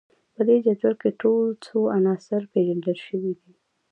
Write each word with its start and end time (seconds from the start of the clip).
په 0.35 0.41
دې 0.47 0.57
جدول 0.65 0.93
کې 1.01 1.09
ټول 1.21 1.47
څو 1.65 1.77
عناصر 1.95 2.41
پیژندل 2.53 2.97
شوي 3.07 3.33
دي 3.41 3.53